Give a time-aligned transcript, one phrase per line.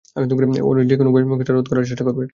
[0.63, 2.23] ওরা যেকোনো উপায়ে কেসটা রদ করার চেষ্টা করবে।